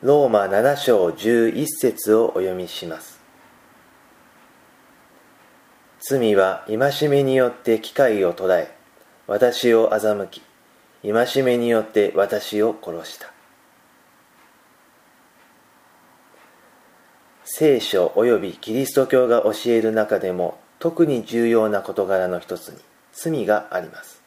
[0.00, 3.18] ローマ7章11節をお読みします。
[5.98, 8.72] 罪は戒めによって機会を捉え
[9.26, 10.42] 私を欺き
[11.02, 13.32] 戒めによって私を殺した。
[17.42, 22.78] 聖書及びキリスト教が教える中でも特に重要な事柄の一つに
[23.12, 24.22] 罪があります。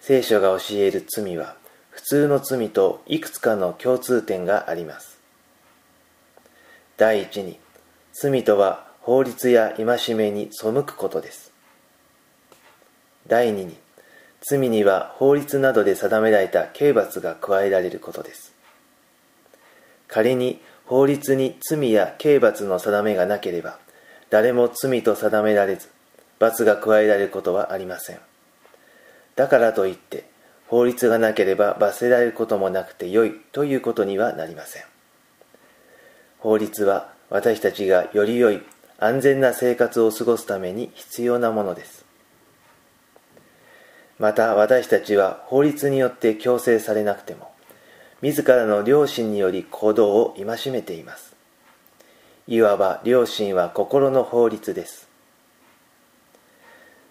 [0.00, 1.62] 聖書が教える罪は
[1.94, 5.16] 普通の罪といくつかの共通点があります。
[6.96, 7.60] 第一に
[8.12, 11.52] 罪とは法律や戒めに背くことです。
[13.28, 13.76] 第二に
[14.42, 18.52] 罪には法律などで定められた刑罰が加えられることです。
[20.08, 23.78] 仮に法律に罪や刑罰の定めがなければ
[24.30, 25.88] 誰も罪と定められず
[26.40, 28.18] 罰が加えられることはありません。
[29.36, 30.33] だからといって
[30.74, 34.82] 法律がなければ罰せられることもなくてよいということにはなりません。
[36.40, 38.60] 法律は私たちがより良い
[38.98, 42.04] 安全な生活を過ごすために必要なものです。
[44.18, 47.52] また私たちは法律によって強制されなくても
[48.20, 51.36] 自らの良心により行動を戒めています。
[52.48, 55.06] いわば良心は心の法律です。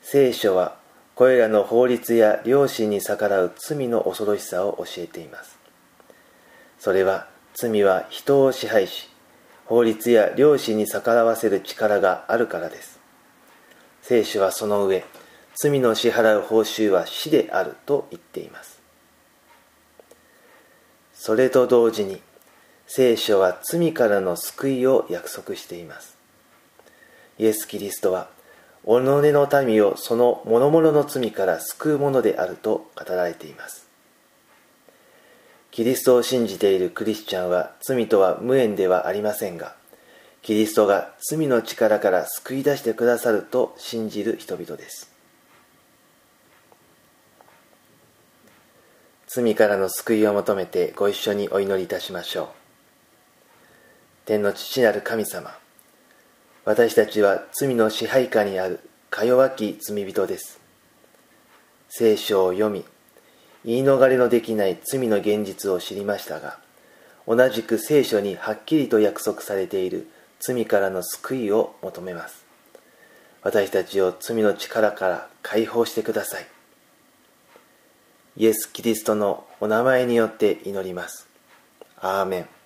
[0.00, 0.79] 聖書は
[1.20, 5.58] これらの法律や良心に逆らう罪の恐ろしさを教えています。
[6.78, 9.10] それは罪は人を支配し
[9.66, 12.98] 法律や良心に逆らわせる力があるからです。
[14.00, 15.04] 聖書はその上
[15.54, 18.80] 罪の支払う報酬は死であると言っています。
[21.12, 22.22] それと同時に
[22.86, 26.16] 聖書は罪からの救いを約束しています。
[27.38, 28.30] イエス・キリストは
[28.84, 33.86] 己の民をその諸々の罪から救うものであると語られています。
[35.70, 39.76] キリストを信じているクリスチャンは罪とは無縁ではありませんが
[40.42, 45.10] キリストが罪の力から救い出してくださると信じる人々です。
[49.26, 52.48] 罪からの救いを求めてご一緒にお祈りいたしましょう。
[54.24, 55.56] 天の父なる神様
[56.64, 60.60] 私たちは罪の支配下にあるか弱き罪人です。
[61.88, 62.84] 聖書を読み
[63.64, 66.58] 言い逃れのできない罪の現実を知りましたが
[67.26, 72.44] 同じく聖書にはっきりと約束されている罪からの救いを求めます。
[73.42, 76.46] 私たちを罪の力から解放してください。
[78.36, 81.28] イエス・キリストのお名前によって祈ります。
[82.00, 82.59] アーメン。